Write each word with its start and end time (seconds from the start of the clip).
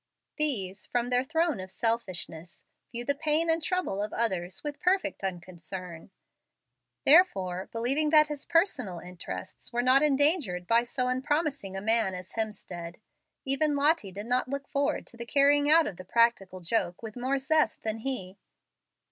These, 0.37 0.87
from 0.87 1.11
their 1.11 1.23
throne 1.23 1.59
of 1.59 1.69
selfishness, 1.69 2.65
view 2.91 3.05
the 3.05 3.13
pain 3.13 3.51
and 3.51 3.61
troubles 3.61 4.03
of 4.03 4.13
others 4.13 4.63
with 4.63 4.79
perfect 4.79 5.23
unconcern. 5.23 6.09
Therefore, 7.05 7.69
believing 7.71 8.09
that 8.09 8.27
his 8.27 8.47
personal 8.47 8.97
interests 8.97 9.71
were 9.71 9.83
not 9.83 10.01
endangered 10.01 10.65
by 10.65 10.81
so 10.85 11.07
unpromising 11.07 11.77
a 11.77 11.81
man 11.81 12.15
as 12.15 12.31
Hemstead, 12.31 12.99
even 13.45 13.75
Lottie 13.75 14.11
did 14.11 14.25
not 14.25 14.47
look 14.49 14.67
forward 14.67 15.05
to 15.05 15.17
the 15.17 15.25
carrying 15.27 15.69
out 15.69 15.85
of 15.85 15.97
the 15.97 16.03
practical 16.03 16.61
joke 16.61 17.03
with 17.03 17.15
more 17.15 17.37
zest 17.37 17.83
than 17.83 17.99
he. 17.99 18.39